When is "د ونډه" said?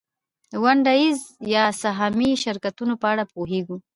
0.51-0.93